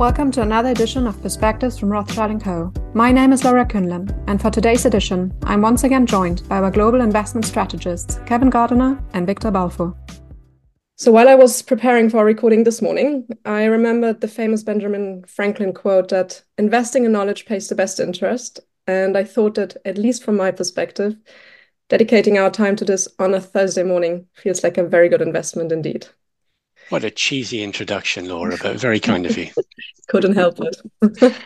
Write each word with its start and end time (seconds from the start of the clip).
Welcome 0.00 0.30
to 0.30 0.40
another 0.40 0.70
edition 0.70 1.06
of 1.06 1.20
Perspectives 1.20 1.78
from 1.78 1.90
Rothschild 1.90 2.42
& 2.42 2.42
Co. 2.42 2.72
My 2.94 3.12
name 3.12 3.34
is 3.34 3.44
Laura 3.44 3.66
Künlen, 3.66 4.10
and 4.28 4.40
for 4.40 4.50
today's 4.50 4.86
edition, 4.86 5.30
I'm 5.42 5.60
once 5.60 5.84
again 5.84 6.06
joined 6.06 6.42
by 6.48 6.56
our 6.56 6.70
global 6.70 7.02
investment 7.02 7.44
strategists, 7.44 8.18
Kevin 8.24 8.48
Gardiner 8.48 8.98
and 9.12 9.26
Victor 9.26 9.50
Balfour. 9.50 9.94
So 10.96 11.12
while 11.12 11.28
I 11.28 11.34
was 11.34 11.60
preparing 11.60 12.08
for 12.08 12.16
our 12.16 12.24
recording 12.24 12.64
this 12.64 12.80
morning, 12.80 13.28
I 13.44 13.64
remembered 13.64 14.22
the 14.22 14.26
famous 14.26 14.62
Benjamin 14.62 15.22
Franklin 15.24 15.74
quote 15.74 16.08
that 16.08 16.44
investing 16.56 17.04
in 17.04 17.12
knowledge 17.12 17.44
pays 17.44 17.68
the 17.68 17.74
best 17.74 18.00
interest. 18.00 18.58
And 18.86 19.18
I 19.18 19.24
thought 19.24 19.56
that, 19.56 19.76
at 19.84 19.98
least 19.98 20.24
from 20.24 20.34
my 20.34 20.50
perspective, 20.50 21.14
dedicating 21.90 22.38
our 22.38 22.48
time 22.48 22.74
to 22.76 22.86
this 22.86 23.06
on 23.18 23.34
a 23.34 23.40
Thursday 23.40 23.82
morning 23.82 24.28
feels 24.32 24.64
like 24.64 24.78
a 24.78 24.82
very 24.82 25.10
good 25.10 25.20
investment 25.20 25.72
indeed. 25.72 26.06
What 26.90 27.04
a 27.04 27.10
cheesy 27.10 27.62
introduction, 27.62 28.28
Laura, 28.28 28.56
but 28.60 28.76
very 28.76 28.98
kind 28.98 29.24
of 29.24 29.38
you. 29.38 29.48
Couldn't 30.08 30.34
help 30.34 30.58
it. 30.60 31.36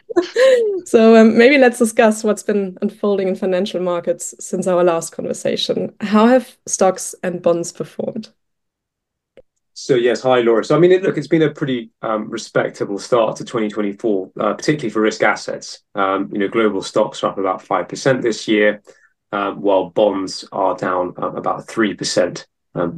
so 0.86 1.16
um, 1.16 1.36
maybe 1.36 1.58
let's 1.58 1.78
discuss 1.78 2.24
what's 2.24 2.42
been 2.42 2.78
unfolding 2.80 3.28
in 3.28 3.34
financial 3.34 3.80
markets 3.80 4.34
since 4.40 4.66
our 4.66 4.82
last 4.82 5.12
conversation. 5.12 5.94
How 6.00 6.26
have 6.28 6.56
stocks 6.66 7.14
and 7.22 7.42
bonds 7.42 7.72
performed? 7.72 8.30
So 9.74 9.96
yes, 9.96 10.22
hi 10.22 10.40
Laura. 10.40 10.64
So 10.64 10.76
I 10.76 10.78
mean, 10.78 10.92
it, 10.92 11.02
look, 11.02 11.18
it's 11.18 11.26
been 11.26 11.42
a 11.42 11.50
pretty 11.50 11.90
um, 12.00 12.30
respectable 12.30 12.98
start 12.98 13.36
to 13.36 13.44
2024, 13.44 14.30
uh, 14.40 14.54
particularly 14.54 14.88
for 14.88 15.02
risk 15.02 15.22
assets. 15.22 15.80
Um, 15.94 16.30
you 16.32 16.38
know, 16.38 16.48
global 16.48 16.80
stocks 16.80 17.22
are 17.22 17.32
up 17.32 17.38
about 17.38 17.60
five 17.60 17.88
percent 17.88 18.22
this 18.22 18.48
year, 18.48 18.82
um, 19.32 19.60
while 19.60 19.90
bonds 19.90 20.48
are 20.52 20.74
down 20.74 21.12
um, 21.18 21.36
about 21.36 21.66
three 21.66 21.92
percent 21.92 22.46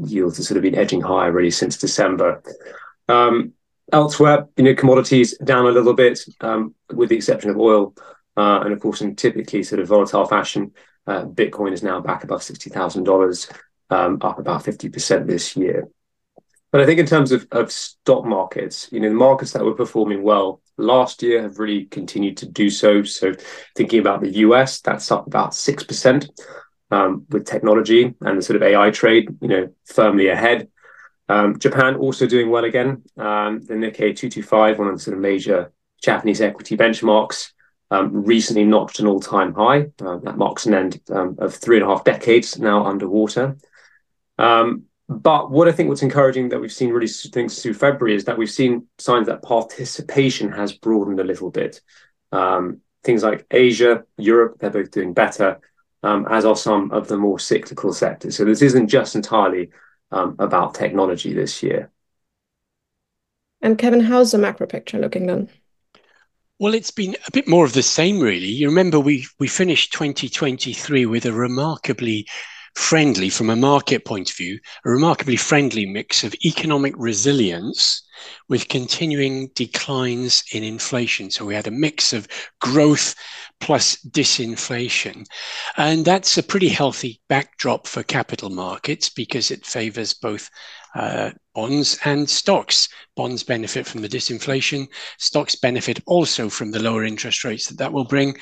yields 0.04 0.36
have 0.36 0.46
sort 0.46 0.56
of 0.56 0.62
been 0.62 0.74
edging 0.74 1.00
higher 1.00 1.32
really 1.32 1.50
since 1.50 1.76
December. 1.76 2.42
Um, 3.08 3.52
elsewhere, 3.92 4.48
you 4.56 4.64
know, 4.64 4.74
commodities 4.74 5.36
down 5.38 5.66
a 5.66 5.70
little 5.70 5.94
bit, 5.94 6.18
um, 6.40 6.74
with 6.92 7.08
the 7.08 7.16
exception 7.16 7.50
of 7.50 7.58
oil, 7.58 7.94
uh, 8.36 8.60
and 8.64 8.72
of 8.72 8.80
course, 8.80 9.00
in 9.00 9.16
typically 9.16 9.62
sort 9.62 9.80
of 9.80 9.88
volatile 9.88 10.26
fashion, 10.26 10.72
uh, 11.06 11.24
Bitcoin 11.24 11.72
is 11.72 11.82
now 11.82 12.00
back 12.00 12.24
above 12.24 12.42
sixty 12.42 12.70
thousand 12.70 13.00
um, 13.00 13.04
dollars, 13.04 13.48
up 13.90 14.38
about 14.38 14.64
fifty 14.64 14.88
percent 14.88 15.26
this 15.26 15.56
year. 15.56 15.88
But 16.72 16.80
I 16.80 16.86
think 16.86 16.98
in 17.00 17.06
terms 17.06 17.32
of, 17.32 17.46
of 17.52 17.70
stock 17.72 18.24
markets, 18.24 18.88
you 18.92 19.00
know, 19.00 19.08
the 19.08 19.14
markets 19.14 19.52
that 19.52 19.64
were 19.64 19.74
performing 19.74 20.22
well 20.22 20.60
last 20.76 21.22
year 21.22 21.42
have 21.42 21.58
really 21.58 21.86
continued 21.86 22.36
to 22.38 22.46
do 22.46 22.68
so. 22.68 23.02
So 23.02 23.32
thinking 23.74 24.00
about 24.00 24.20
the 24.20 24.30
US, 24.38 24.80
that's 24.80 25.10
up 25.10 25.26
about 25.26 25.52
6% 25.52 26.28
um, 26.90 27.26
with 27.30 27.46
technology 27.46 28.14
and 28.20 28.38
the 28.38 28.42
sort 28.42 28.56
of 28.56 28.62
AI 28.62 28.90
trade, 28.90 29.36
you 29.40 29.48
know, 29.48 29.72
firmly 29.84 30.28
ahead. 30.28 30.68
Um, 31.28 31.58
Japan 31.58 31.96
also 31.96 32.26
doing 32.26 32.50
well 32.50 32.64
again. 32.64 33.02
Um, 33.16 33.60
the 33.62 33.74
Nikkei 33.74 34.14
225, 34.14 34.78
one 34.78 34.88
of 34.88 34.94
the 34.94 35.00
sort 35.00 35.16
of 35.16 35.20
major 35.20 35.72
Japanese 36.02 36.40
equity 36.40 36.76
benchmarks, 36.76 37.52
um, 37.90 38.24
recently 38.24 38.64
notched 38.64 39.00
an 39.00 39.06
all-time 39.06 39.54
high. 39.54 39.86
Uh, 40.00 40.18
that 40.18 40.36
marks 40.36 40.66
an 40.66 40.74
end 40.74 41.00
um, 41.10 41.36
of 41.38 41.54
three 41.54 41.76
and 41.76 41.84
a 41.84 41.88
half 41.88 42.04
decades 42.04 42.58
now 42.58 42.84
underwater. 42.84 43.56
But 45.08 45.52
what 45.52 45.68
I 45.68 45.72
think 45.72 45.88
what's 45.88 46.02
encouraging 46.02 46.48
that 46.48 46.60
we've 46.60 46.72
seen 46.72 46.90
really 46.90 47.06
things 47.06 47.62
through 47.62 47.74
February 47.74 48.16
is 48.16 48.24
that 48.24 48.36
we've 48.36 48.50
seen 48.50 48.88
signs 48.98 49.28
that 49.28 49.40
participation 49.40 50.50
has 50.50 50.72
broadened 50.72 51.20
a 51.20 51.24
little 51.24 51.50
bit. 51.50 51.80
things 53.04 53.22
like 53.22 53.46
Asia, 53.52 54.02
Europe, 54.18 54.56
they're 54.58 54.68
both 54.68 54.90
doing 54.90 55.12
better 55.12 55.60
um, 56.06 56.26
as 56.30 56.44
are 56.44 56.56
some 56.56 56.90
of 56.92 57.08
the 57.08 57.16
more 57.16 57.38
cyclical 57.38 57.92
sectors. 57.92 58.36
So 58.36 58.44
this 58.44 58.62
isn't 58.62 58.88
just 58.88 59.16
entirely 59.16 59.70
um, 60.12 60.36
about 60.38 60.74
technology 60.74 61.32
this 61.32 61.62
year. 61.62 61.90
And 63.60 63.76
Kevin, 63.76 64.00
how's 64.00 64.30
the 64.32 64.38
macro 64.38 64.66
picture 64.66 64.98
looking 64.98 65.26
then? 65.26 65.48
Well, 66.58 66.74
it's 66.74 66.92
been 66.92 67.16
a 67.26 67.30
bit 67.32 67.48
more 67.48 67.64
of 67.64 67.72
the 67.72 67.82
same, 67.82 68.20
really. 68.20 68.46
You 68.46 68.68
remember 68.68 69.00
we 69.00 69.26
we 69.38 69.48
finished 69.48 69.92
2023 69.92 71.04
with 71.06 71.26
a 71.26 71.32
remarkably 71.32 72.26
friendly, 72.76 73.30
from 73.30 73.48
a 73.48 73.56
market 73.56 74.04
point 74.04 74.30
of 74.30 74.36
view, 74.36 74.60
a 74.84 74.90
remarkably 74.90 75.36
friendly 75.36 75.86
mix 75.86 76.22
of 76.22 76.34
economic 76.44 76.94
resilience 76.98 78.02
with 78.48 78.68
continuing 78.68 79.48
declines 79.54 80.44
in 80.52 80.62
inflation. 80.62 81.30
So 81.30 81.46
we 81.46 81.54
had 81.54 81.66
a 81.66 81.72
mix 81.72 82.12
of 82.12 82.28
growth 82.60 83.14
plus 83.60 83.96
disinflation. 84.10 85.24
And 85.78 86.04
that's 86.04 86.36
a 86.36 86.42
pretty 86.42 86.68
healthy 86.68 87.20
backdrop 87.28 87.86
for 87.86 88.02
capital 88.02 88.50
markets 88.50 89.08
because 89.08 89.50
it 89.50 89.64
favors 89.64 90.12
both 90.12 90.50
uh, 90.94 91.30
bonds 91.54 91.98
and 92.04 92.28
stocks. 92.28 92.88
Bonds 93.16 93.42
benefit 93.42 93.86
from 93.86 94.02
the 94.02 94.08
disinflation, 94.08 94.86
stocks 95.18 95.56
benefit 95.56 96.00
also 96.06 96.50
from 96.50 96.70
the 96.70 96.82
lower 96.82 97.04
interest 97.04 97.42
rates 97.42 97.68
that 97.68 97.78
that 97.78 97.92
will 97.92 98.04
bring. 98.04 98.36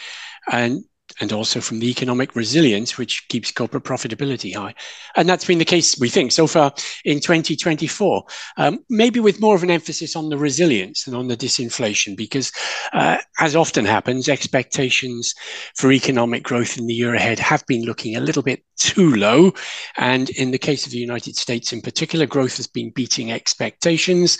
And 0.50 0.84
and 1.20 1.32
also 1.32 1.60
from 1.60 1.78
the 1.78 1.88
economic 1.88 2.34
resilience, 2.34 2.98
which 2.98 3.28
keeps 3.28 3.52
corporate 3.52 3.84
profitability 3.84 4.54
high. 4.54 4.74
And 5.14 5.28
that's 5.28 5.44
been 5.44 5.58
the 5.58 5.64
case, 5.64 5.98
we 5.98 6.08
think, 6.08 6.32
so 6.32 6.46
far 6.46 6.74
in 7.04 7.20
2024, 7.20 8.24
um, 8.56 8.80
maybe 8.90 9.20
with 9.20 9.40
more 9.40 9.54
of 9.54 9.62
an 9.62 9.70
emphasis 9.70 10.16
on 10.16 10.28
the 10.28 10.38
resilience 10.38 11.04
than 11.04 11.14
on 11.14 11.28
the 11.28 11.36
disinflation, 11.36 12.16
because 12.16 12.50
uh, 12.92 13.18
as 13.38 13.54
often 13.54 13.84
happens, 13.84 14.28
expectations 14.28 15.34
for 15.76 15.92
economic 15.92 16.42
growth 16.42 16.76
in 16.78 16.86
the 16.86 16.94
year 16.94 17.14
ahead 17.14 17.38
have 17.38 17.64
been 17.66 17.84
looking 17.84 18.16
a 18.16 18.20
little 18.20 18.42
bit 18.42 18.64
too 18.76 19.14
low. 19.14 19.52
And 19.96 20.30
in 20.30 20.50
the 20.50 20.58
case 20.58 20.84
of 20.84 20.92
the 20.92 20.98
United 20.98 21.36
States 21.36 21.72
in 21.72 21.80
particular, 21.80 22.26
growth 22.26 22.56
has 22.56 22.66
been 22.66 22.90
beating 22.90 23.30
expectations. 23.30 24.38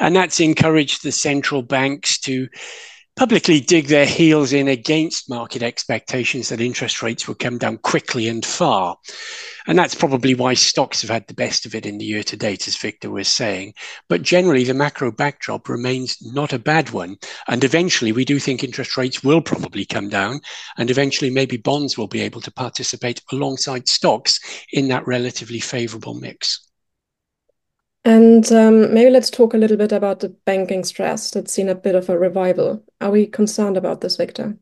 And 0.00 0.16
that's 0.16 0.40
encouraged 0.40 1.04
the 1.04 1.12
central 1.12 1.62
banks 1.62 2.18
to 2.20 2.48
publicly 3.16 3.60
dig 3.60 3.86
their 3.86 4.04
heels 4.04 4.52
in 4.52 4.68
against 4.68 5.30
market 5.30 5.62
expectations 5.62 6.50
that 6.50 6.60
interest 6.60 7.02
rates 7.02 7.26
would 7.26 7.38
come 7.38 7.56
down 7.56 7.78
quickly 7.78 8.28
and 8.28 8.44
far. 8.44 8.94
And 9.66 9.78
that's 9.78 9.94
probably 9.94 10.34
why 10.34 10.52
stocks 10.52 11.00
have 11.00 11.10
had 11.10 11.26
the 11.26 11.34
best 11.34 11.64
of 11.64 11.74
it 11.74 11.86
in 11.86 11.96
the 11.96 12.04
year 12.04 12.22
to 12.24 12.36
date, 12.36 12.68
as 12.68 12.76
Victor 12.76 13.10
was 13.10 13.26
saying. 13.26 13.72
But 14.08 14.20
generally, 14.20 14.64
the 14.64 14.74
macro 14.74 15.10
backdrop 15.10 15.68
remains 15.68 16.18
not 16.20 16.52
a 16.52 16.58
bad 16.58 16.90
one. 16.90 17.16
And 17.48 17.64
eventually, 17.64 18.12
we 18.12 18.26
do 18.26 18.38
think 18.38 18.62
interest 18.62 18.98
rates 18.98 19.24
will 19.24 19.40
probably 19.40 19.86
come 19.86 20.10
down. 20.10 20.40
And 20.76 20.90
eventually, 20.90 21.30
maybe 21.30 21.56
bonds 21.56 21.96
will 21.96 22.08
be 22.08 22.20
able 22.20 22.42
to 22.42 22.52
participate 22.52 23.22
alongside 23.32 23.88
stocks 23.88 24.38
in 24.72 24.88
that 24.88 25.06
relatively 25.06 25.58
favorable 25.58 26.14
mix. 26.14 26.65
And 28.06 28.52
um, 28.52 28.94
maybe 28.94 29.10
let's 29.10 29.30
talk 29.30 29.52
a 29.52 29.56
little 29.56 29.76
bit 29.76 29.90
about 29.90 30.20
the 30.20 30.28
banking 30.28 30.84
stress 30.84 31.32
that's 31.32 31.52
seen 31.52 31.68
a 31.68 31.74
bit 31.74 31.96
of 31.96 32.08
a 32.08 32.16
revival. 32.16 32.84
Are 33.00 33.10
we 33.10 33.26
concerned 33.26 33.76
about 33.76 34.00
this, 34.00 34.16
Victor? 34.16 34.56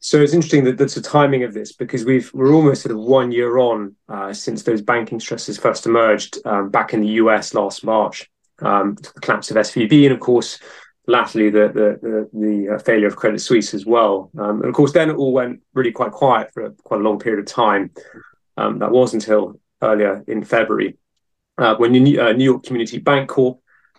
So 0.00 0.20
it's 0.20 0.34
interesting 0.34 0.64
that 0.64 0.76
that's 0.76 0.96
the 0.96 1.02
timing 1.02 1.44
of 1.44 1.54
this 1.54 1.72
because 1.72 2.04
we've 2.04 2.28
we're 2.34 2.52
almost 2.52 2.82
sort 2.82 2.96
of 2.96 3.00
one 3.00 3.30
year 3.30 3.58
on 3.58 3.94
uh, 4.08 4.32
since 4.32 4.64
those 4.64 4.82
banking 4.82 5.20
stresses 5.20 5.56
first 5.56 5.86
emerged 5.86 6.38
um, 6.46 6.68
back 6.68 6.92
in 6.92 7.00
the 7.00 7.20
US 7.22 7.54
last 7.54 7.84
March, 7.84 8.28
um, 8.58 8.96
the 8.96 9.20
collapse 9.20 9.52
of 9.52 9.56
SVB, 9.58 10.06
and 10.06 10.12
of 10.12 10.18
course, 10.18 10.58
latterly 11.06 11.48
the 11.48 11.68
the 11.68 11.98
the, 12.02 12.30
the 12.32 12.74
uh, 12.74 12.78
failure 12.80 13.06
of 13.06 13.14
Credit 13.14 13.38
Suisse 13.38 13.72
as 13.72 13.86
well. 13.86 14.32
Um, 14.36 14.62
and 14.62 14.68
of 14.68 14.74
course, 14.74 14.92
then 14.92 15.10
it 15.10 15.16
all 15.16 15.32
went 15.32 15.60
really 15.74 15.92
quite 15.92 16.10
quiet 16.10 16.52
for 16.52 16.64
a, 16.64 16.70
quite 16.72 17.00
a 17.00 17.04
long 17.04 17.20
period 17.20 17.38
of 17.38 17.46
time. 17.46 17.92
Um, 18.56 18.80
that 18.80 18.90
was 18.90 19.14
until 19.14 19.60
earlier 19.80 20.24
in 20.26 20.42
February 20.42 20.96
uh, 21.60 21.76
when 21.76 21.92
New, 21.92 22.20
uh, 22.20 22.32
New 22.32 22.44
York 22.44 22.64
Community 22.64 23.00
Bancorp 23.00 23.58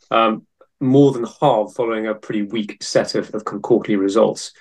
um, 0.09 0.45
more 0.79 1.11
than 1.11 1.25
halved 1.39 1.75
following 1.75 2.07
a 2.07 2.15
pretty 2.15 2.41
weak 2.41 2.81
set 2.81 3.15
of, 3.15 3.33
of 3.35 3.45
quarterly 3.45 3.95
results. 3.95 4.51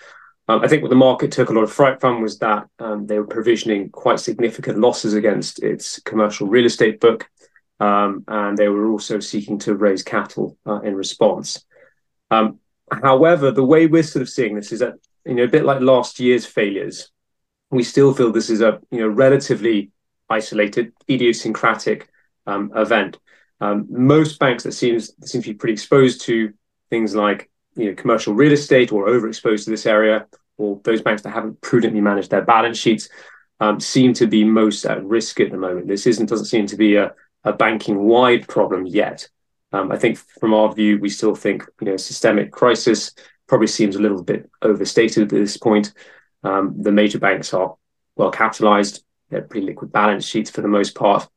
Um, 0.46 0.62
I 0.62 0.68
think 0.68 0.82
what 0.82 0.90
the 0.90 0.96
market 0.96 1.32
took 1.32 1.48
a 1.48 1.52
lot 1.52 1.62
of 1.62 1.72
fright 1.72 2.00
from 2.00 2.20
was 2.20 2.38
that 2.40 2.66
um, 2.78 3.06
they 3.06 3.18
were 3.18 3.26
provisioning 3.26 3.88
quite 3.88 4.20
significant 4.20 4.78
losses 4.78 5.14
against 5.14 5.62
its 5.62 5.98
commercial 6.00 6.46
real 6.46 6.66
estate 6.66 7.00
book, 7.00 7.28
um, 7.78 8.24
and 8.28 8.58
they 8.58 8.68
were 8.68 8.90
also 8.90 9.18
seeking 9.18 9.58
to 9.60 9.74
raise 9.74 10.02
capital 10.02 10.58
uh, 10.66 10.80
in 10.80 10.94
response. 10.94 11.64
Um, 12.30 12.58
however, 12.90 13.50
the 13.50 13.64
way 13.64 13.86
we're 13.86 14.02
sort 14.02 14.22
of 14.22 14.28
seeing 14.28 14.56
this 14.56 14.72
is 14.72 14.80
that 14.80 14.94
you 15.24 15.34
know 15.34 15.44
a 15.44 15.48
bit 15.48 15.64
like 15.64 15.80
last 15.80 16.20
year's 16.20 16.44
failures, 16.44 17.10
we 17.70 17.82
still 17.82 18.12
feel 18.12 18.30
this 18.30 18.50
is 18.50 18.60
a 18.60 18.80
you 18.90 19.00
know 19.00 19.08
relatively 19.08 19.90
isolated, 20.28 20.92
idiosyncratic 21.08 22.09
um, 22.46 22.72
event. 22.74 23.18
Um, 23.60 23.86
most 23.90 24.38
banks 24.38 24.64
that 24.64 24.72
seems 24.72 25.12
seem 25.24 25.42
to 25.42 25.50
be 25.50 25.54
pretty 25.54 25.74
exposed 25.74 26.22
to 26.22 26.52
things 26.88 27.14
like 27.14 27.50
you 27.76 27.86
know 27.86 27.94
commercial 27.94 28.34
real 28.34 28.52
estate 28.52 28.92
or 28.92 29.06
overexposed 29.06 29.64
to 29.64 29.70
this 29.70 29.86
area, 29.86 30.26
or 30.56 30.80
those 30.84 31.02
banks 31.02 31.22
that 31.22 31.30
haven't 31.30 31.60
prudently 31.60 32.00
managed 32.00 32.30
their 32.30 32.44
balance 32.44 32.78
sheets, 32.78 33.08
um, 33.60 33.78
seem 33.78 34.12
to 34.14 34.26
be 34.26 34.44
most 34.44 34.84
at 34.86 35.04
risk 35.04 35.40
at 35.40 35.50
the 35.50 35.56
moment. 35.56 35.88
This 35.88 36.06
isn't 36.06 36.26
doesn't 36.26 36.46
seem 36.46 36.66
to 36.66 36.76
be 36.76 36.96
a, 36.96 37.12
a 37.44 37.52
banking 37.52 37.98
wide 37.98 38.48
problem 38.48 38.86
yet. 38.86 39.28
Um, 39.72 39.92
I 39.92 39.98
think 39.98 40.18
from 40.18 40.54
our 40.54 40.72
view, 40.74 40.98
we 40.98 41.08
still 41.08 41.34
think 41.34 41.64
you 41.80 41.86
know 41.88 41.96
systemic 41.96 42.50
crisis 42.50 43.12
probably 43.46 43.66
seems 43.66 43.96
a 43.96 44.00
little 44.00 44.22
bit 44.22 44.50
overstated 44.62 45.24
at 45.24 45.28
this 45.28 45.56
point. 45.56 45.92
Um, 46.42 46.74
the 46.80 46.92
major 46.92 47.18
banks 47.18 47.52
are 47.52 47.76
well 48.16 48.30
capitalized; 48.30 49.04
they're 49.28 49.42
pretty 49.42 49.66
liquid 49.66 49.92
balance 49.92 50.24
sheets 50.24 50.50
for 50.50 50.62
the 50.62 50.68
most 50.68 50.94
part. 50.94 51.28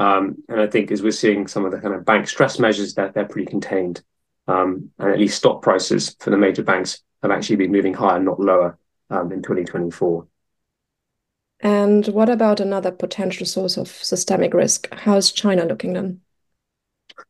Um, 0.00 0.42
and 0.48 0.60
I 0.60 0.66
think 0.66 0.90
as 0.90 1.02
we're 1.02 1.12
seeing 1.12 1.46
some 1.46 1.64
of 1.64 1.72
the 1.72 1.80
kind 1.80 1.94
of 1.94 2.04
bank 2.04 2.28
stress 2.28 2.58
measures, 2.58 2.94
that 2.96 3.14
they're 3.14 3.26
pretty 3.28 3.46
contained. 3.46 4.02
um, 4.48 4.90
and 4.98 5.10
at 5.12 5.18
least 5.20 5.38
stock 5.38 5.62
prices 5.62 6.16
for 6.20 6.30
the 6.30 6.38
major 6.38 6.64
banks 6.64 7.02
have 7.22 7.30
actually 7.32 7.56
been 7.56 7.72
moving 7.72 7.94
higher, 7.94 8.20
not 8.20 8.40
lower, 8.40 8.78
um, 9.10 9.32
in 9.32 9.42
2024. 9.42 10.26
And 11.62 12.06
what 12.08 12.28
about 12.28 12.60
another 12.60 12.90
potential 12.90 13.46
source 13.46 13.78
of 13.78 13.88
systemic 13.88 14.52
risk? 14.54 14.92
How 14.92 15.16
is 15.16 15.32
China 15.32 15.64
looking 15.64 15.94
then? 15.94 16.20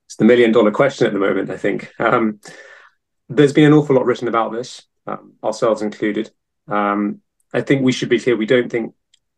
It's 0.06 0.16
the 0.16 0.24
million 0.24 0.52
dollar 0.52 0.70
question 0.70 1.06
at 1.06 1.12
the 1.12 1.18
moment, 1.18 1.50
I 1.50 1.56
think. 1.56 1.92
Um, 1.98 2.40
there's 3.28 3.52
been 3.52 3.66
an 3.66 3.72
awful 3.72 3.96
lot 3.96 4.06
written 4.06 4.28
about 4.28 4.52
this, 4.52 4.82
um, 5.06 5.34
ourselves 5.44 5.82
included. 5.82 6.30
Um, 6.68 7.20
I 7.52 7.60
think 7.62 7.82
we 7.82 7.92
should 7.92 8.08
be 8.08 8.18
clear 8.20 8.36
we 8.36 8.46
don't 8.46 8.70
think 8.70 8.94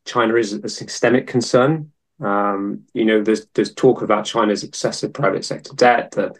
China 0.06 0.34
is 0.36 0.52
a 0.52 0.68
systemic 0.68 1.26
concern. 1.26 1.92
Um, 2.20 2.84
you 2.94 3.04
know, 3.04 3.22
there's 3.22 3.46
there's 3.54 3.74
talk 3.74 4.02
about 4.02 4.24
China's 4.24 4.64
excessive 4.64 5.12
private 5.12 5.44
sector 5.44 5.74
debt, 5.74 6.12
the 6.12 6.34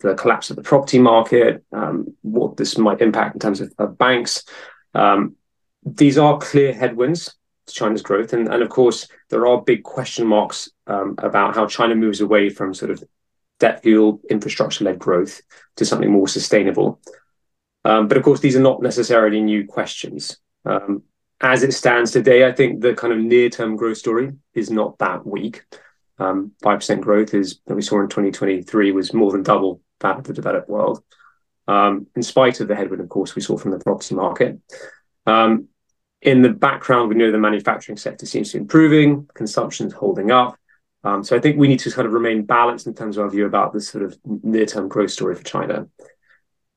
the 0.00 0.14
collapse 0.14 0.50
of 0.50 0.56
the 0.56 0.62
property 0.62 0.98
market, 0.98 1.64
um, 1.72 2.14
what 2.22 2.56
this 2.56 2.76
might 2.76 3.00
impact 3.00 3.34
in 3.34 3.40
terms 3.40 3.60
of, 3.60 3.72
of 3.78 3.96
banks. 3.96 4.44
Um, 4.92 5.36
these 5.84 6.18
are 6.18 6.38
clear 6.38 6.72
headwinds 6.72 7.36
to 7.66 7.74
China's 7.74 8.02
growth, 8.02 8.32
and 8.32 8.48
and 8.48 8.62
of 8.62 8.68
course 8.68 9.08
there 9.30 9.46
are 9.46 9.62
big 9.62 9.82
question 9.82 10.26
marks 10.26 10.68
um, 10.86 11.14
about 11.18 11.54
how 11.54 11.66
China 11.66 11.94
moves 11.94 12.20
away 12.20 12.50
from 12.50 12.74
sort 12.74 12.90
of 12.90 13.02
debt 13.60 13.82
fueled 13.82 14.20
infrastructure 14.28 14.84
led 14.84 14.98
growth 14.98 15.40
to 15.76 15.84
something 15.84 16.10
more 16.10 16.28
sustainable. 16.28 17.00
Um, 17.84 18.08
but 18.08 18.16
of 18.16 18.22
course, 18.22 18.40
these 18.40 18.56
are 18.56 18.60
not 18.60 18.82
necessarily 18.82 19.40
new 19.40 19.66
questions. 19.66 20.38
Um, 20.64 21.02
as 21.44 21.62
it 21.62 21.74
stands 21.74 22.10
today, 22.10 22.46
I 22.46 22.52
think 22.52 22.80
the 22.80 22.94
kind 22.94 23.12
of 23.12 23.18
near 23.18 23.50
term 23.50 23.76
growth 23.76 23.98
story 23.98 24.32
is 24.54 24.70
not 24.70 24.98
that 24.98 25.26
weak. 25.26 25.62
Um, 26.18 26.52
5% 26.62 27.00
growth 27.02 27.34
is 27.34 27.60
that 27.66 27.74
we 27.74 27.82
saw 27.82 28.00
in 28.00 28.08
2023 28.08 28.92
was 28.92 29.12
more 29.12 29.30
than 29.30 29.42
double 29.42 29.82
that 30.00 30.18
of 30.18 30.24
the 30.24 30.32
developed 30.32 30.70
world. 30.70 31.04
Um, 31.68 32.06
in 32.16 32.22
spite 32.22 32.60
of 32.60 32.68
the 32.68 32.74
headwind, 32.74 33.02
of 33.02 33.10
course, 33.10 33.34
we 33.34 33.42
saw 33.42 33.58
from 33.58 33.72
the 33.72 33.78
property 33.78 34.14
market. 34.14 34.58
Um, 35.26 35.68
in 36.22 36.40
the 36.40 36.48
background, 36.48 37.10
we 37.10 37.16
know 37.16 37.30
the 37.30 37.38
manufacturing 37.38 37.98
sector 37.98 38.24
seems 38.24 38.52
to 38.52 38.58
be 38.58 38.62
improving, 38.62 39.28
consumption 39.34 39.86
is 39.86 39.92
holding 39.92 40.30
up. 40.30 40.58
Um, 41.02 41.22
so 41.22 41.36
I 41.36 41.40
think 41.40 41.58
we 41.58 41.68
need 41.68 41.80
to 41.80 41.90
kind 41.90 42.06
of 42.06 42.14
remain 42.14 42.44
balanced 42.44 42.86
in 42.86 42.94
terms 42.94 43.18
of 43.18 43.24
our 43.24 43.30
view 43.30 43.44
about 43.44 43.74
this 43.74 43.88
sort 43.88 44.04
of 44.04 44.18
near 44.24 44.64
term 44.64 44.88
growth 44.88 45.10
story 45.10 45.34
for 45.34 45.44
China. 45.44 45.88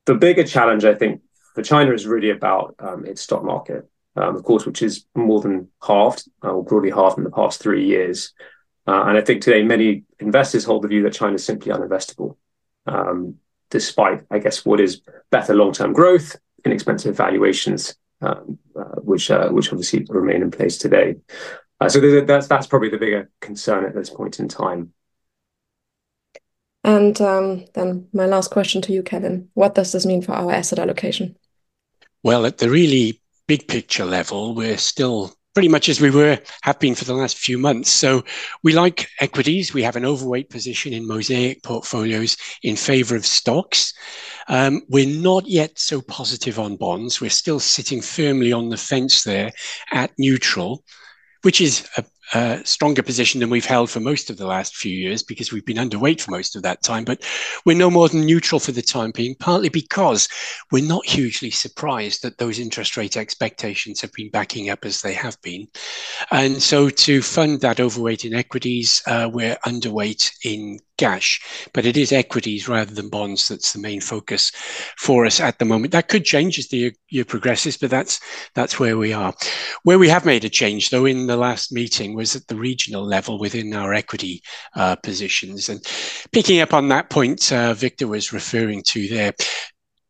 The 0.06 0.16
bigger 0.16 0.44
challenge, 0.44 0.84
I 0.84 0.96
think, 0.96 1.22
for 1.56 1.64
China 1.64 1.94
is 1.94 2.06
really 2.06 2.32
about 2.32 2.76
um, 2.80 3.06
its 3.06 3.22
stock 3.22 3.46
market, 3.46 3.90
um, 4.18 4.36
of 4.36 4.44
course, 4.44 4.66
which 4.66 4.82
is 4.82 5.06
more 5.16 5.42
than 5.42 5.70
halved, 5.86 6.28
uh, 6.44 6.50
or 6.50 6.64
broadly 6.64 6.90
halved 6.90 7.18
in 7.18 7.24
the 7.24 7.30
past 7.30 7.62
three 7.62 7.86
years. 7.86 8.34
Uh, 8.88 9.04
and 9.08 9.18
I 9.18 9.22
think 9.22 9.42
today 9.42 9.64
many 9.64 10.04
investors 10.20 10.64
hold 10.64 10.84
the 10.84 10.88
view 10.88 11.04
that 11.04 11.14
China 11.14 11.36
is 11.36 11.46
simply 11.46 11.72
uninvestable, 11.72 12.38
um, 12.88 13.36
despite, 13.70 14.24
I 14.32 14.40
guess, 14.40 14.66
what 14.66 14.80
is 14.80 15.02
better 15.30 15.54
long 15.54 15.72
term 15.72 15.94
growth, 15.94 16.36
inexpensive 16.66 17.16
valuations, 17.16 17.96
um, 18.22 18.58
uh, 18.76 19.00
which 19.02 19.30
uh, 19.30 19.50
which 19.50 19.72
obviously 19.72 20.06
remain 20.10 20.42
in 20.42 20.52
place 20.52 20.78
today. 20.78 21.18
Uh, 21.80 21.90
so 21.90 22.00
that's 22.22 22.48
that's 22.48 22.68
probably 22.68 22.90
the 22.90 22.98
bigger 22.98 23.30
concern 23.42 23.86
at 23.86 23.94
this 23.94 24.10
point 24.10 24.40
in 24.40 24.48
time. 24.48 24.94
And 26.84 27.20
um, 27.22 27.66
then 27.74 28.08
my 28.14 28.26
last 28.26 28.50
question 28.50 28.82
to 28.84 28.94
you, 28.94 29.04
Kevin: 29.04 29.50
What 29.54 29.76
does 29.76 29.92
this 29.92 30.06
mean 30.06 30.22
for 30.22 30.32
our 30.32 30.52
asset 30.52 30.80
allocation? 30.80 31.36
Well, 32.24 32.46
at 32.46 32.58
the 32.58 32.70
really 32.70 33.22
big 33.48 33.68
picture 33.68 34.06
level, 34.06 34.56
we're 34.56 34.78
still 34.78 35.34
pretty 35.54 35.70
much 35.70 35.90
as 35.90 36.00
we 36.00 36.12
were 36.12 36.38
have 36.62 36.80
been 36.80 36.94
for 36.94 37.06
the 37.06 37.14
last 37.16 37.38
few 37.38 37.58
months. 37.58 37.90
So 37.90 38.24
we 38.64 38.74
like 38.74 39.10
equities. 39.20 39.74
We 39.74 39.82
have 39.82 39.96
an 39.96 40.06
overweight 40.06 40.52
position 40.52 40.94
in 40.94 41.08
mosaic 41.08 41.64
portfolios 41.64 42.38
in 42.62 42.76
favor 42.76 43.16
of 43.16 43.26
stocks. 43.26 43.92
Um, 44.50 44.82
we're 44.88 45.20
not 45.20 45.48
yet 45.48 45.80
so 45.80 46.02
positive 46.02 46.60
on 46.60 46.76
bonds. 46.76 47.20
We're 47.20 47.32
still 47.32 47.60
sitting 47.60 48.02
firmly 48.02 48.54
on 48.54 48.70
the 48.70 48.78
fence 48.78 49.24
there 49.24 49.52
at 49.92 50.12
neutral 50.20 50.84
which 51.44 51.62
is 51.62 51.88
a, 51.98 52.04
stronger 52.64 53.04
position 53.04 53.40
than 53.40 53.50
we've 53.50 53.66
held 53.66 53.90
for 53.90 54.00
most 54.00 54.30
of 54.30 54.38
the 54.38 54.46
last 54.46 54.76
few 54.76 54.92
years 54.92 55.24
because 55.24 55.52
we've 55.52 55.66
been 55.66 55.78
underweight 55.78 56.22
for 56.22 56.32
most 56.32 56.56
of 56.56 56.64
that 56.64 56.84
time. 56.84 57.04
But 57.04 57.24
we're 57.66 57.78
no 57.78 57.90
more 57.90 58.10
than 58.10 58.26
neutral 58.26 58.60
for 58.60 58.72
the 58.72 58.82
time 58.82 59.12
being, 59.12 59.36
partly 59.36 59.70
because 59.70 60.28
we're 60.72 60.88
not 60.88 61.06
hugely 61.06 61.52
surprised 61.52 62.24
that 62.24 62.38
those 62.38 62.60
interest 62.60 62.98
rate 62.98 63.18
expectations 63.18 64.02
have 64.02 64.12
been 64.14 64.30
backing 64.30 64.70
up 64.70 64.86
as 64.86 65.02
they 65.02 65.14
have 65.14 65.42
been. 65.42 65.68
And 66.32 66.62
so 66.62 66.90
to 66.90 67.22
fund 67.22 67.62
that 67.62 67.80
overweight 67.80 68.26
in 68.26 68.34
equities, 68.34 69.02
uh, 69.08 69.30
we're 69.32 69.58
underweight 69.66 70.32
in 70.44 70.80
cash, 70.98 71.42
but 71.74 71.86
it 71.86 71.96
is 71.96 72.12
equities 72.12 72.68
rather 72.68 72.94
than 72.94 73.10
bonds 73.10 73.48
that's 73.48 73.74
the 73.74 73.80
main 73.80 74.02
focus 74.02 74.52
for 74.98 75.26
us 75.26 75.40
at 75.40 75.60
the 75.60 75.66
moment. 75.66 75.92
That 75.92 76.08
could 76.08 76.26
change 76.26 76.60
as 76.60 76.68
the 76.68 76.78
year, 76.78 76.92
year, 77.10 77.26
progresses, 77.26 77.78
but 77.78 77.90
that's 77.90 78.20
that's 78.54 78.80
where 78.80 78.98
we 78.98 79.14
are. 79.14 79.34
Where 79.84 80.00
we 80.00 80.10
have 80.10 80.26
made 80.26 80.46
a 80.46 80.50
change, 80.50 80.90
though, 80.90 81.06
in 81.06 81.28
the 81.28 81.38
last 81.38 81.72
meeting 81.72 82.16
was 82.16 82.36
at 82.36 82.48
the 82.48 82.56
regional 82.56 83.06
level 83.06 83.40
within 83.40 83.74
our 83.74 83.94
equity 83.94 84.42
uh, 84.76 84.96
positions, 84.98 85.70
and 85.70 85.82
picking 86.32 86.60
up 86.60 86.74
on 86.74 86.90
that 86.90 87.10
point 87.10 87.52
uh, 87.52 87.74
Victor 87.74 88.08
was 88.08 88.34
referring 88.34 88.84
to 88.84 89.08
there. 89.08 89.34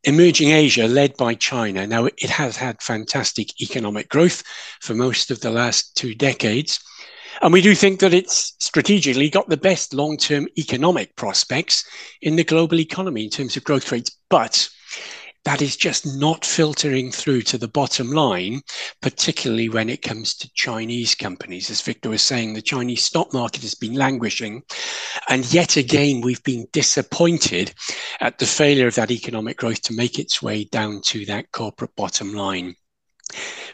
Emerging 0.03 0.51
Asia, 0.51 0.87
led 0.87 1.17
by 1.17 1.33
China. 1.33 1.85
Now, 1.85 2.05
it 2.05 2.29
has 2.29 2.55
had 2.55 2.81
fantastic 2.81 3.59
economic 3.59 4.07
growth 4.07 4.41
for 4.79 4.93
most 4.93 5.31
of 5.31 5.41
the 5.41 5.49
last 5.49 5.97
two 5.97 6.15
decades. 6.15 6.79
And 7.41 7.53
we 7.53 7.61
do 7.61 7.75
think 7.75 7.99
that 7.99 8.13
it's 8.13 8.55
strategically 8.59 9.29
got 9.29 9.49
the 9.49 9.57
best 9.57 9.93
long 9.93 10.17
term 10.17 10.47
economic 10.57 11.15
prospects 11.15 11.85
in 12.21 12.35
the 12.35 12.43
global 12.43 12.79
economy 12.79 13.25
in 13.25 13.29
terms 13.29 13.55
of 13.55 13.63
growth 13.63 13.91
rates. 13.91 14.17
But 14.29 14.69
that 15.45 15.61
is 15.61 15.77
just 15.77 16.05
not 16.05 16.43
filtering 16.43 17.09
through 17.09 17.41
to 17.43 17.57
the 17.57 17.69
bottom 17.69 18.11
line, 18.11 18.61
particularly 19.01 19.69
when 19.69 19.89
it 19.89 20.01
comes 20.01 20.35
to 20.35 20.51
Chinese 20.55 21.15
companies. 21.15 21.69
As 21.69 21.81
Victor 21.81 22.09
was 22.09 22.21
saying, 22.21 22.53
the 22.53 22.61
Chinese 22.61 23.03
stock 23.03 23.33
market 23.33 23.61
has 23.61 23.73
been 23.73 23.93
languishing. 23.93 24.63
And 25.29 25.45
yet 25.53 25.77
again, 25.77 26.19
we've 26.19 26.43
been 26.43 26.67
disappointed 26.73 27.73
at 28.19 28.39
the 28.39 28.45
failure 28.45 28.87
of 28.87 28.95
that 28.95 29.11
economic 29.11 29.55
growth 29.55 29.81
to 29.83 29.93
make 29.93 30.19
its 30.19 30.41
way 30.41 30.65
down 30.65 31.01
to 31.05 31.25
that 31.27 31.51
corporate 31.53 31.95
bottom 31.95 32.33
line. 32.33 32.75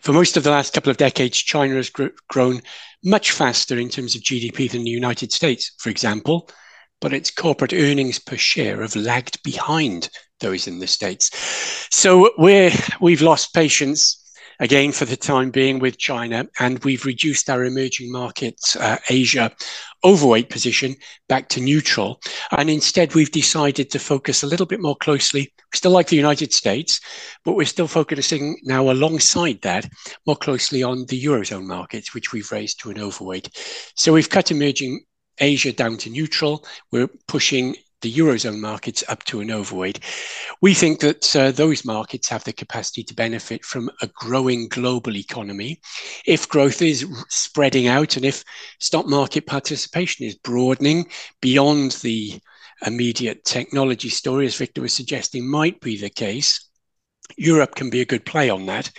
For 0.02 0.14
most 0.14 0.38
of 0.38 0.44
the 0.44 0.52
last 0.52 0.74
couple 0.74 0.90
of 0.90 0.98
decades, 0.98 1.38
China 1.38 1.76
has 1.76 1.90
gr- 1.90 2.08
grown 2.30 2.62
much 3.04 3.32
faster 3.32 3.78
in 3.78 3.90
terms 3.90 4.16
of 4.16 4.22
GDP 4.22 4.72
than 4.72 4.84
the 4.84 4.90
United 4.90 5.32
States, 5.32 5.72
for 5.80 5.90
example, 5.90 6.50
but 7.02 7.14
its 7.14 7.32
corporate 7.32 7.74
earnings 7.74 8.20
per 8.20 8.38
share 8.38 8.82
have 8.82 8.96
lagged 8.96 9.42
behind 9.44 10.10
those 10.40 10.68
in 10.68 10.80
the 10.80 10.88
States. 10.88 11.30
So 11.92 12.32
we're, 12.38 12.72
we've 13.02 13.22
lost 13.22 13.54
patience 13.54 14.23
again 14.64 14.94
for 14.94 15.04
the 15.04 15.18
time 15.18 15.52
being 15.52 15.78
with 15.78 15.98
China, 15.98 16.48
and 16.58 16.82
we've 16.86 17.06
reduced 17.06 17.50
our 17.50 17.66
emerging 17.66 18.10
markets, 18.10 18.78
uh, 18.78 18.98
Asia 19.10 19.52
overweight 20.06 20.50
position 20.50 20.96
back 21.28 21.50
to 21.50 21.60
neutral. 21.60 22.22
And 22.52 22.70
instead, 22.70 23.14
we've 23.14 23.32
decided 23.32 23.92
to 23.92 24.00
focus 24.00 24.42
a 24.42 24.48
little 24.48 24.66
bit 24.66 24.80
more 24.80 24.96
closely. 24.96 25.42
We 25.42 25.78
still 25.78 25.92
like 25.92 26.08
the 26.08 26.16
United 26.16 26.54
States, 26.54 27.02
but 27.44 27.56
we're 27.56 27.66
still 27.66 27.88
focusing 27.88 28.58
now 28.64 28.90
alongside 28.90 29.62
that 29.64 29.86
more 30.26 30.38
closely 30.38 30.82
on 30.82 31.08
the 31.08 31.22
Eurozone 31.22 31.66
markets, 31.66 32.14
which 32.14 32.32
we've 32.32 32.52
raised 32.52 32.80
to 32.82 32.90
an 32.90 33.02
overweight. 33.02 33.50
So 33.96 34.14
we've 34.14 34.30
cut 34.30 34.50
emerging 34.50 35.04
Asia 35.40 35.74
down 35.74 35.98
to 35.98 36.10
neutral. 36.10 36.66
We're 36.90 37.10
pushing 37.28 37.76
the 38.04 38.14
Eurozone 38.14 38.60
markets 38.60 39.04
up 39.08 39.24
to 39.24 39.40
an 39.40 39.50
overweight. 39.50 40.00
We 40.62 40.76
think 40.76 41.00
that 41.00 41.36
uh, 41.36 41.52
those 41.52 41.84
markets 41.84 42.30
have 42.30 42.44
the 42.44 42.54
capacity 42.54 43.04
to 43.06 43.16
benefit 43.16 43.66
from 43.66 43.90
a 44.02 44.08
growing 44.08 44.68
global 44.68 45.18
economy. 45.18 45.82
If 46.28 46.48
growth 46.48 46.82
is 46.82 47.08
spreading 47.30 47.88
out 47.88 48.16
and 48.16 48.26
if 48.26 48.44
stock 48.80 49.08
market 49.08 49.48
participation 49.48 50.28
is 50.28 50.36
broadening 50.36 51.08
beyond 51.42 51.94
the 52.04 52.40
immediate 52.86 53.46
technology 53.46 54.10
story, 54.10 54.46
as 54.46 54.58
Victor 54.58 54.82
was 54.82 54.94
suggesting, 54.94 55.50
might 55.50 55.80
be 55.82 55.98
the 55.98 56.10
case. 56.10 56.70
Europe 57.38 57.76
can 57.76 57.90
be 57.90 58.02
a 58.02 58.06
good 58.06 58.26
play 58.26 58.50
on 58.50 58.66
that, 58.66 58.92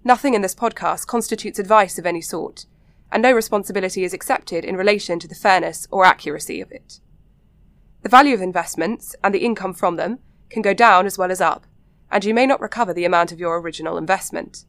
Nothing 0.06 0.34
in 0.34 0.44
this 0.44 0.56
podcast 0.56 1.08
constitutes 1.08 1.60
advice 1.60 2.00
of 2.00 2.06
any 2.06 2.22
sort, 2.22 2.66
and 3.12 3.22
no 3.22 3.34
responsibility 3.34 4.06
is 4.06 4.14
accepted 4.14 4.64
in 4.64 4.78
relation 4.78 5.20
to 5.20 5.28
the 5.28 5.36
fairness 5.36 5.90
or 5.92 6.06
accuracy 6.06 6.62
of 6.62 6.72
it. 6.72 7.02
The 8.04 8.08
value 8.08 8.34
of 8.34 8.42
investments 8.42 9.14
and 9.26 9.36
the 9.36 9.44
income 9.44 9.74
from 9.74 9.98
them 9.98 10.20
can 10.50 10.62
go 10.62 10.74
down 10.74 11.06
as 11.06 11.18
well 11.18 11.32
as 11.32 11.42
up, 11.42 11.66
and 12.10 12.24
you 12.24 12.34
may 12.34 12.46
not 12.46 12.62
recover 12.62 12.94
the 12.94 13.06
amount 13.06 13.34
of 13.34 13.42
your 13.42 13.60
original 13.60 13.98
investment. 13.98 14.66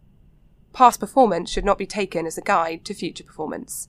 Past 0.72 1.00
performance 1.00 1.50
should 1.50 1.64
not 1.64 1.78
be 1.78 1.86
taken 1.86 2.26
as 2.26 2.38
a 2.38 2.42
guide 2.42 2.84
to 2.84 2.94
future 2.94 3.24
performance. 3.24 3.88